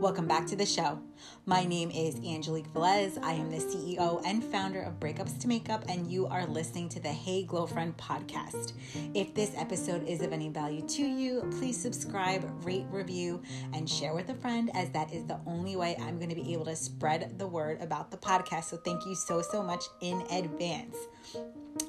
[0.00, 0.98] welcome back to the show.
[1.44, 3.22] My name is Angelique Velez.
[3.22, 7.00] I am the CEO and founder of Breakups to Makeup, and you are listening to
[7.00, 8.72] the Hey Glow Friend podcast.
[9.12, 13.42] If this episode is of any value to you, please subscribe, rate, review,
[13.74, 16.54] and share with a friend, as that is the only way I'm going to be
[16.54, 18.64] able to spread the word about the podcast.
[18.64, 20.96] So, thank you so, so much in advance.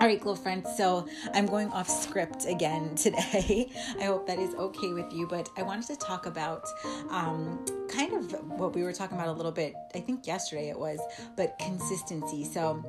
[0.00, 0.68] All right, glow friends.
[0.76, 3.70] So I'm going off script again today.
[3.98, 5.26] I hope that is okay with you.
[5.26, 6.66] But I wanted to talk about
[7.10, 9.74] um, kind of what we were talking about a little bit.
[9.94, 11.00] I think yesterday it was,
[11.36, 12.44] but consistency.
[12.44, 12.84] So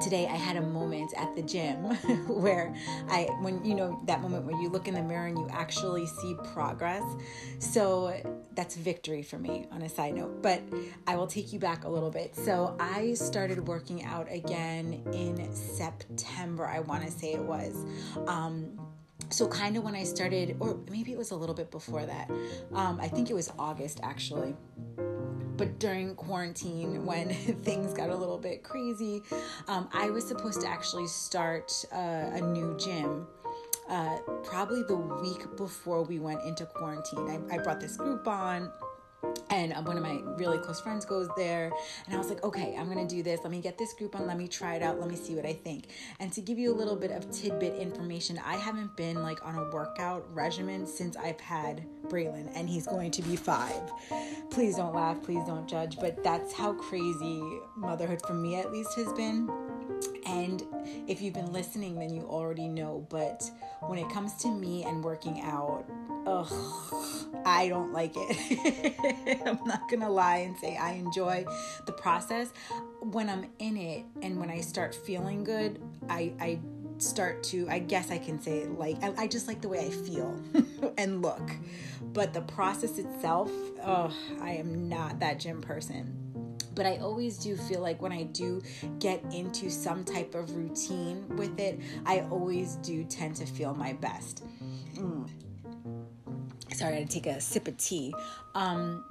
[0.00, 1.84] today I had a moment at the gym
[2.28, 2.74] where
[3.08, 6.06] I, when you know, that moment where you look in the mirror and you actually
[6.06, 7.02] see progress.
[7.58, 8.14] So
[8.54, 10.42] that's victory for me on a side note.
[10.42, 10.62] But
[11.06, 12.34] I will take you back a little bit.
[12.34, 17.84] So I started working out again in September, I want to say it was.
[18.26, 18.78] Um,
[19.30, 22.30] so kind of when I started, or maybe it was a little bit before that.
[22.72, 24.54] Um, I think it was August actually
[25.58, 27.28] but during quarantine when
[27.64, 29.22] things got a little bit crazy
[29.66, 33.26] um, i was supposed to actually start uh, a new gym
[33.88, 37.26] uh, probably the week before we went into quarantine.
[37.50, 38.70] I, I brought this Groupon
[39.58, 41.72] and one of my really close friends goes there
[42.06, 43.40] and i was like okay i'm gonna do this.
[43.42, 44.26] Let me get this Groupon.
[44.26, 45.00] Let me try it out.
[45.00, 45.88] Let me see what i think.
[46.20, 49.54] And to give you a little bit of tidbit information i haven't been like on
[49.56, 53.92] a workout regimen since i've had braylon and he's going to be five.
[54.50, 55.22] Please don't laugh.
[55.22, 55.98] Please don't judge.
[55.98, 57.42] But that's how crazy
[57.76, 59.50] motherhood for me at least has been.
[60.26, 60.62] And
[61.06, 63.06] if you've been listening, then you already know.
[63.08, 63.50] But
[63.86, 65.84] when it comes to me and working out,
[66.28, 66.52] ugh,
[67.44, 69.40] I don't like it.
[69.46, 71.46] I'm not gonna lie and say I enjoy
[71.86, 72.52] the process.
[73.00, 76.58] When I'm in it and when I start feeling good, I, I
[76.98, 79.90] start to, I guess I can say, like, I, I just like the way I
[79.90, 80.38] feel
[80.98, 81.50] and look.
[82.12, 83.50] But the process itself,
[83.82, 86.24] ugh, I am not that gym person
[86.74, 88.62] but I always do feel like when I do
[89.00, 93.94] get into some type of routine with it, I always do tend to feel my
[93.94, 94.44] best.
[94.94, 95.28] Mm.
[96.78, 98.14] Sorry, I had to take a sip of tea.
[98.54, 99.04] Um,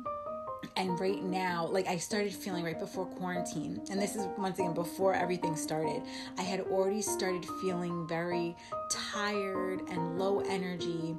[0.76, 4.74] and right now like i started feeling right before quarantine and this is once again
[4.74, 6.02] before everything started
[6.38, 8.56] i had already started feeling very
[8.92, 11.16] tired and low energy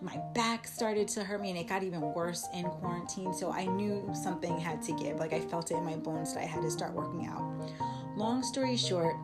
[0.00, 3.64] my back started to hurt me and it got even worse in quarantine so i
[3.64, 6.60] knew something had to give like i felt it in my bones that i had
[6.60, 7.42] to start working out
[8.16, 9.16] long story short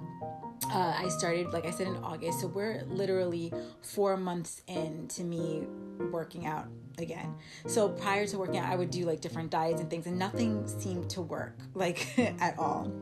[0.71, 2.41] uh, I started, like I said, in August.
[2.41, 5.67] So we're literally four months into me
[6.11, 6.69] working out
[6.99, 7.35] again.
[7.67, 10.67] So prior to working out, I would do like different diets and things, and nothing
[10.67, 12.93] seemed to work like at all.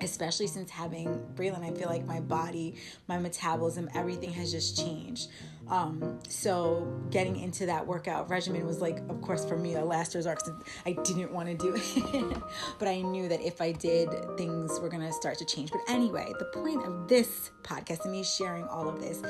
[0.00, 5.30] Especially since having Braylon, I feel like my body, my metabolism, everything has just changed.
[5.68, 10.14] Um, so getting into that workout regimen was like, of course, for me, a last
[10.14, 12.42] resort because I didn't want to do it.
[12.78, 15.70] but I knew that if I did, things were going to start to change.
[15.70, 19.22] But anyway, the point of this podcast and me sharing all of this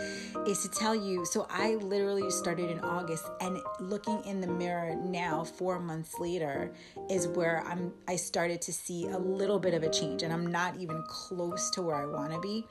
[0.47, 4.97] is to tell you so I literally started in August and looking in the mirror
[4.97, 6.73] now, four months later,
[7.11, 10.47] is where I'm I started to see a little bit of a change and I'm
[10.47, 12.67] not even close to where I want to be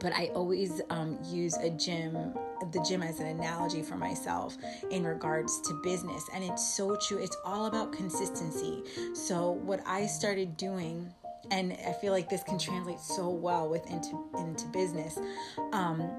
[0.00, 2.34] but I always um, use a gym,
[2.72, 4.56] the gym as an analogy for myself
[4.90, 6.28] in regards to business.
[6.34, 7.18] And it's so true.
[7.18, 8.82] It's all about consistency.
[9.14, 11.12] So, what I started doing,
[11.50, 15.18] and I feel like this can translate so well with into, into business.
[15.72, 16.10] Um,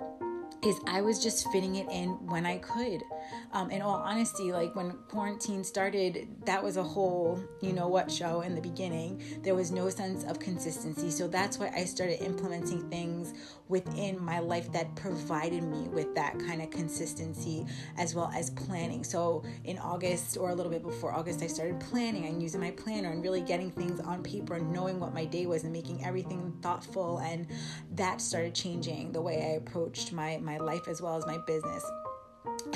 [0.63, 3.03] is I was just fitting it in when I could.
[3.51, 8.11] Um, in all honesty, like when quarantine started, that was a whole you know what
[8.11, 9.21] show in the beginning.
[9.43, 11.11] There was no sense of consistency.
[11.11, 13.33] So that's why I started implementing things
[13.67, 17.65] within my life that provided me with that kind of consistency
[17.97, 19.03] as well as planning.
[19.03, 22.71] So in August or a little bit before August, I started planning and using my
[22.71, 26.03] planner and really getting things on paper and knowing what my day was and making
[26.05, 27.19] everything thoughtful.
[27.19, 27.47] And
[27.95, 31.83] that started changing the way I approached my, my life as well as my business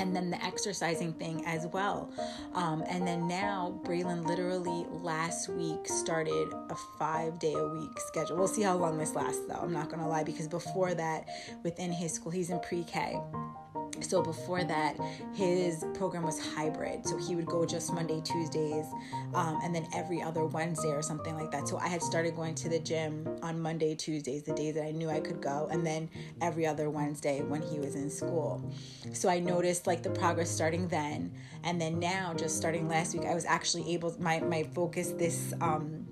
[0.00, 2.10] and then the exercising thing as well.
[2.54, 8.36] Um, and then now, Braylon literally last week started a five day a week schedule.
[8.36, 9.60] We'll see how long this lasts, though.
[9.60, 11.28] I'm not gonna lie, because before that,
[11.62, 13.20] within his school, he's in pre K.
[14.00, 14.96] so before that
[15.34, 17.06] his program was hybrid.
[17.06, 18.86] So he would go just monday tuesdays
[19.34, 21.68] um, and then every other wednesday or something like that.
[21.68, 24.90] So i had started going to the gym on monday tuesdays the days that i
[24.90, 26.08] knew i could go and then
[26.40, 28.72] every other wednesday when he was in school.
[29.12, 31.32] So i noticed like the progress starting then
[31.64, 35.52] and then now just starting last week i was actually able my, my focus this
[35.60, 36.06] um,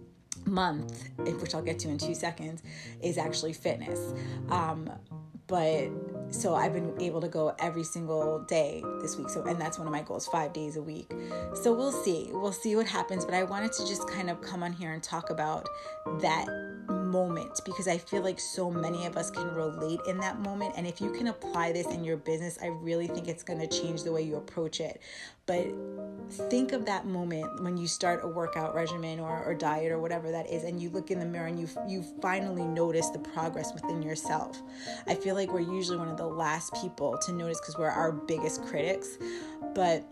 [0.46, 2.62] month which i'll get to in two seconds
[3.02, 4.12] is actually fitness.
[4.50, 4.90] Um,
[5.46, 5.88] but
[6.31, 9.29] so I've been able to go every single day this week.
[9.31, 11.11] So, and that's one of my goals, five days a week.
[11.55, 12.31] So we'll see.
[12.33, 13.25] We'll see what happens.
[13.25, 15.67] But I wanted to just kind of come on here and talk about
[16.21, 16.47] that
[16.89, 20.75] moment because I feel like so many of us can relate in that moment.
[20.77, 23.67] And if you can apply this in your business, I really think it's going to
[23.67, 25.01] change the way you approach it.
[25.47, 25.67] But
[26.29, 30.31] think of that moment when you start a workout regimen or, or diet or whatever
[30.31, 33.73] that is, and you look in the mirror and you you finally notice the progress
[33.73, 34.63] within yourself.
[35.07, 38.13] I feel like we're usually one of the last people to notice because we're our
[38.13, 39.19] biggest critics,
[39.75, 40.05] but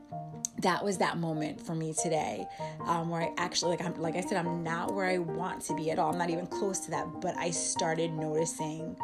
[0.58, 2.46] that was that moment for me today
[2.86, 5.74] um, where i actually like i'm like i said i'm not where i want to
[5.74, 8.96] be at all i'm not even close to that but i started noticing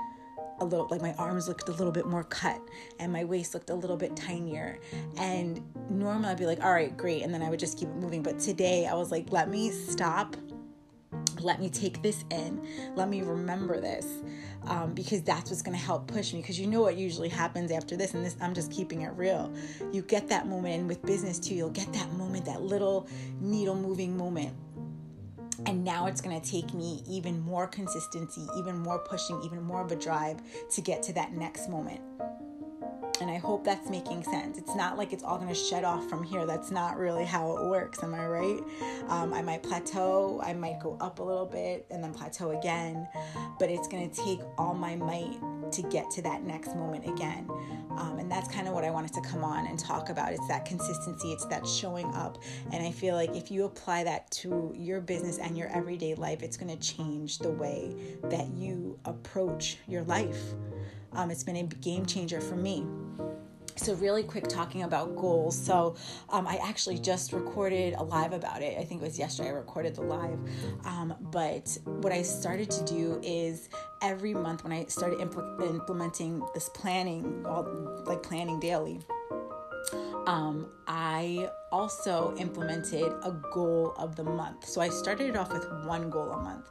[0.63, 2.61] a little like my arms looked a little bit more cut
[2.99, 4.79] and my waist looked a little bit tinier.
[5.17, 5.61] And
[5.91, 8.23] normally i'd be like all right great and then i would just keep it moving.
[8.23, 10.37] But today i was like let me stop.
[11.41, 12.65] Let me take this in.
[12.95, 14.07] Let me remember this
[14.67, 16.41] um, because that's what's going to help push me.
[16.41, 19.53] Because you know what usually happens after this and this i'm just keeping it real.
[19.93, 23.09] You get that moment and with business too you'll get that moment that little
[23.41, 24.55] needle moving moment
[25.67, 29.83] and now it's going to take me even more consistency even more pushing even more
[29.83, 32.01] of a drive to get to that next moment
[33.23, 34.59] and I hope that's making sense.
[34.59, 36.45] It's not like it's all going to shut off from here.
[36.45, 38.03] That's not really how it works.
[38.03, 38.61] Am I right?
[39.09, 43.07] Um, I might plateau, I might go up a little bit and then plateau again,
[43.61, 45.39] but it's going to take all my might
[45.73, 47.49] to get to that next moment again.
[47.99, 50.33] Um, and that's kind of what I wanted to come on and talk about.
[50.33, 52.39] It's that consistency, it's that showing up.
[52.73, 56.43] And I feel like if you apply that to your business and your everyday life,
[56.43, 57.95] it's going to change the way
[58.25, 60.41] that you approach your life.
[61.13, 62.87] Um, it's been a game changer for me.
[63.77, 65.57] So, really quick talking about goals.
[65.57, 65.97] So,
[66.29, 68.79] um, I actually just recorded a live about it.
[68.79, 70.39] I think it was yesterday I recorded the live.
[70.85, 73.69] Um, but what I started to do is
[74.01, 77.67] every month when I started impl- implementing this planning, all,
[78.07, 79.01] like planning daily,
[80.27, 84.69] um, I also implemented a goal of the month.
[84.69, 86.69] So I started off with one goal a month.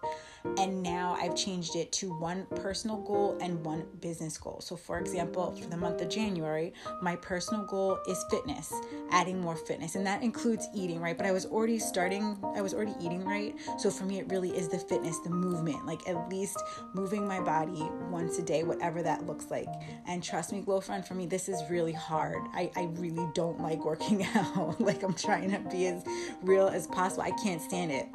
[0.57, 4.59] And now I've changed it to one personal goal and one business goal.
[4.61, 8.73] So, for example, for the month of January, my personal goal is fitness,
[9.11, 9.95] adding more fitness.
[9.95, 11.15] And that includes eating, right?
[11.15, 13.55] But I was already starting, I was already eating right.
[13.77, 16.57] So, for me, it really is the fitness, the movement, like at least
[16.93, 19.67] moving my body once a day, whatever that looks like.
[20.07, 22.41] And trust me, Glow Friend, for me, this is really hard.
[22.53, 24.81] I, I really don't like working out.
[24.91, 26.03] Like, I'm trying to be as
[26.41, 27.23] real as possible.
[27.23, 28.07] I can't stand it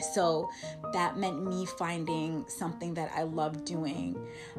[0.00, 0.50] so
[0.92, 4.16] that meant me finding something that I love doing.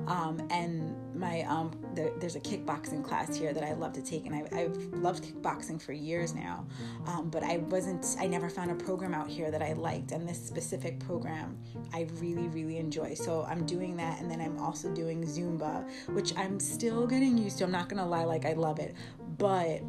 [0.07, 4.25] Um, and my um, the, there's a kickboxing class here that I love to take,
[4.25, 6.65] and I, have loved kickboxing for years now.
[7.07, 10.27] Um, but I wasn't, I never found a program out here that I liked, and
[10.27, 11.57] this specific program
[11.93, 13.13] I really, really enjoy.
[13.13, 17.57] So I'm doing that, and then I'm also doing Zumba, which I'm still getting used
[17.59, 17.63] to.
[17.63, 18.95] I'm not gonna lie, like I love it,
[19.37, 19.81] but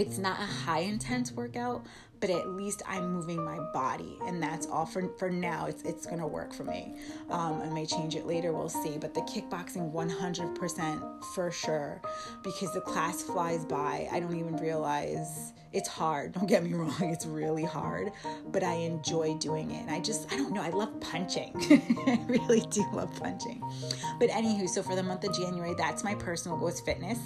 [0.00, 1.84] it's not a high intense workout
[2.20, 5.66] but at least I'm moving my body, and that's all for for now.
[5.66, 6.94] It's it's gonna work for me.
[7.30, 8.98] Um, I may change it later, we'll see.
[8.98, 12.00] But the kickboxing 100% for sure,
[12.42, 14.08] because the class flies by.
[14.12, 16.32] I don't even realize it's hard.
[16.40, 18.12] Don't get me wrong, it's really hard,
[18.50, 19.82] but I enjoy doing it.
[19.82, 20.62] And I just I don't know.
[20.62, 21.52] I love punching.
[22.06, 23.62] I really do love punching.
[24.18, 27.18] But anywho, so for the month of January, that's my personal goal is fitness,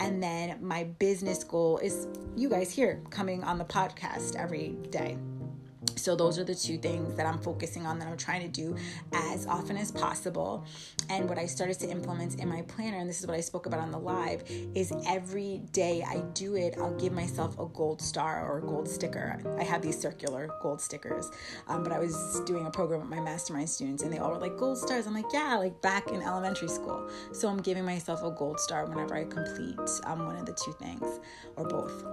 [0.00, 2.06] and then my business goal is
[2.36, 5.18] you guys here coming on the podcast every day.
[5.96, 8.76] So, those are the two things that I'm focusing on that I'm trying to do
[9.12, 10.64] as often as possible.
[11.08, 13.66] And what I started to implement in my planner, and this is what I spoke
[13.66, 14.42] about on the live,
[14.74, 18.88] is every day I do it, I'll give myself a gold star or a gold
[18.88, 19.40] sticker.
[19.58, 21.30] I have these circular gold stickers,
[21.68, 24.38] um, but I was doing a program with my mastermind students, and they all were
[24.38, 25.06] like, Gold stars.
[25.06, 27.08] I'm like, Yeah, like back in elementary school.
[27.32, 30.72] So, I'm giving myself a gold star whenever I complete um, one of the two
[30.72, 31.20] things
[31.56, 32.04] or both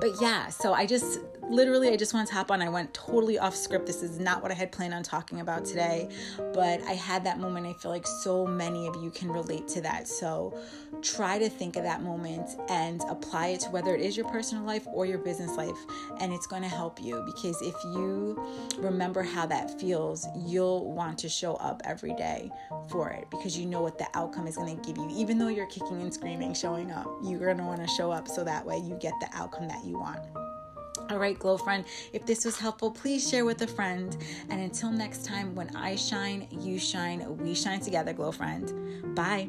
[0.00, 2.62] but yeah, so I just literally, I just want to hop on.
[2.62, 3.86] I went totally off script.
[3.86, 6.08] This is not what I had planned on talking about today,
[6.52, 7.66] but I had that moment.
[7.66, 10.08] I feel like so many of you can relate to that.
[10.08, 10.58] So
[11.02, 14.64] try to think of that moment and apply it to whether it is your personal
[14.64, 15.78] life or your business life.
[16.20, 18.40] And it's going to help you because if you
[18.78, 22.50] remember how that feels, you'll want to show up every day
[22.88, 25.08] for it because you know what the outcome is going to give you.
[25.10, 28.28] Even though you're kicking and screaming, showing up, you're going to want to show up
[28.28, 30.20] so that way you get the outcome that you want.
[31.10, 34.14] All right, Glow Friend, if this was helpful, please share with a friend.
[34.50, 39.14] And until next time, when I shine, you shine, we shine together, Glow Friend.
[39.14, 39.48] Bye.